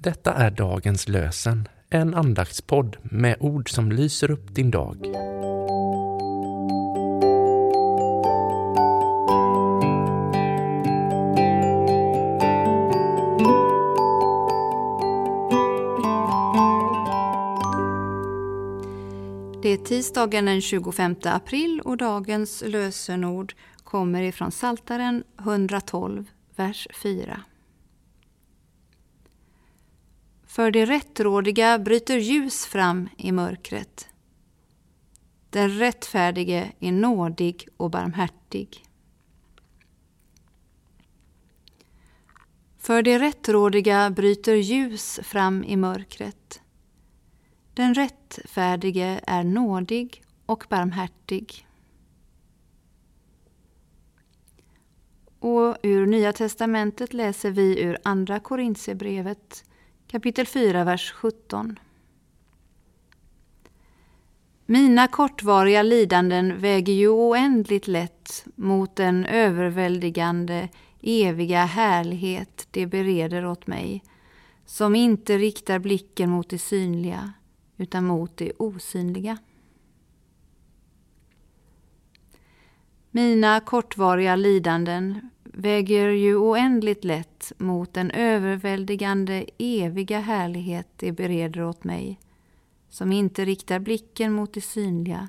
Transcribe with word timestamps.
Detta 0.00 0.34
är 0.34 0.50
dagens 0.50 1.08
lösen, 1.08 1.68
en 1.90 2.14
andaktspodd 2.14 2.96
med 3.02 3.36
ord 3.40 3.70
som 3.70 3.92
lyser 3.92 4.30
upp 4.30 4.54
din 4.54 4.70
dag. 4.70 4.96
Det 19.62 19.68
är 19.68 19.84
tisdagen 19.84 20.44
den 20.44 20.60
25 20.60 21.16
april 21.24 21.80
och 21.84 21.96
dagens 21.96 22.62
lösenord 22.66 23.54
kommer 23.84 24.22
ifrån 24.22 24.52
Saltaren 24.52 25.24
112, 25.38 26.24
vers 26.56 26.88
4. 27.02 27.40
För 30.48 30.70
det 30.70 30.84
rättrådiga 30.84 31.78
bryter 31.78 32.18
ljus 32.18 32.66
fram 32.66 33.08
i 33.16 33.32
mörkret. 33.32 34.08
Den 35.50 35.70
rättfärdige 35.70 36.72
är 36.80 36.92
nådig 36.92 37.68
och 37.76 37.90
barmhärtig. 37.90 38.84
För 42.78 43.02
det 43.02 43.18
rättrådiga 43.18 44.10
bryter 44.10 44.54
ljus 44.54 45.20
fram 45.22 45.64
i 45.64 45.76
mörkret. 45.76 46.60
Den 47.74 47.94
rättfärdige 47.94 49.20
är 49.26 49.44
nådig 49.44 50.22
och 50.46 50.64
barmhärtig. 50.68 51.66
Och 55.38 55.76
ur 55.82 56.06
Nya 56.06 56.32
testamentet 56.32 57.12
läser 57.12 57.50
vi 57.50 57.80
ur 57.80 57.98
Andra 58.04 58.40
Korintierbrevet 58.40 59.64
kapitel 60.10 60.46
4, 60.46 60.84
vers 60.84 61.12
17. 61.12 61.78
Mina 64.66 65.08
kortvariga 65.08 65.82
lidanden 65.82 66.58
väger 66.60 66.92
ju 66.92 67.08
oändligt 67.08 67.88
lätt 67.88 68.44
mot 68.54 68.96
den 68.96 69.24
överväldigande, 69.24 70.68
eviga 71.00 71.64
härlighet 71.64 72.68
det 72.70 72.86
bereder 72.86 73.46
åt 73.46 73.66
mig, 73.66 74.02
som 74.66 74.94
inte 74.94 75.38
riktar 75.38 75.78
blicken 75.78 76.30
mot 76.30 76.50
det 76.50 76.58
synliga, 76.58 77.32
utan 77.76 78.04
mot 78.04 78.36
det 78.36 78.52
osynliga. 78.58 79.38
Mina 83.10 83.60
kortvariga 83.60 84.36
lidanden 84.36 85.30
väger 85.60 86.08
ju 86.08 86.36
oändligt 86.36 87.04
lätt 87.04 87.52
mot 87.56 87.94
den 87.94 88.10
överväldigande 88.10 89.46
eviga 89.58 90.20
härlighet 90.20 90.88
det 90.96 91.12
bereder 91.12 91.62
åt 91.64 91.84
mig, 91.84 92.20
som 92.88 93.12
inte 93.12 93.44
riktar 93.44 93.78
blicken 93.78 94.32
mot 94.32 94.54
det 94.54 94.60
synliga, 94.60 95.28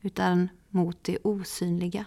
utan 0.00 0.48
mot 0.68 1.04
det 1.04 1.18
osynliga. 1.22 2.04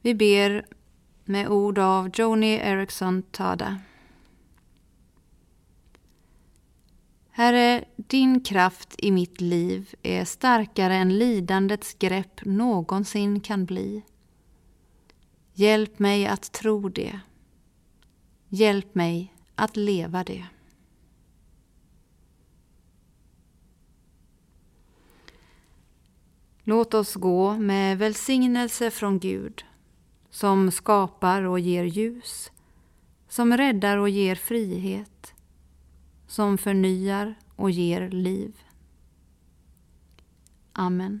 Vi 0.00 0.14
ber 0.14 0.66
med 1.24 1.48
ord 1.48 1.78
av 1.78 2.10
Joni 2.14 2.54
Eriksson 2.54 3.22
Tada. 3.22 3.78
Herre, 7.36 7.84
din 7.96 8.40
kraft 8.40 8.94
i 8.98 9.10
mitt 9.10 9.40
liv 9.40 9.94
är 10.02 10.24
starkare 10.24 10.94
än 10.94 11.18
lidandets 11.18 11.94
grepp 11.94 12.44
någonsin 12.44 13.40
kan 13.40 13.64
bli. 13.64 14.02
Hjälp 15.54 15.98
mig 15.98 16.26
att 16.26 16.52
tro 16.52 16.88
det. 16.88 17.20
Hjälp 18.48 18.94
mig 18.94 19.34
att 19.54 19.76
leva 19.76 20.24
det. 20.24 20.46
Låt 26.62 26.94
oss 26.94 27.14
gå 27.14 27.56
med 27.56 27.98
välsignelse 27.98 28.90
från 28.90 29.18
Gud 29.18 29.64
som 30.30 30.70
skapar 30.70 31.42
och 31.42 31.60
ger 31.60 31.84
ljus, 31.84 32.52
som 33.28 33.56
räddar 33.56 33.96
och 33.96 34.08
ger 34.08 34.34
frihet, 34.34 35.33
som 36.34 36.58
förnyar 36.58 37.34
och 37.56 37.70
ger 37.70 38.10
liv. 38.10 38.58
Amen. 40.72 41.20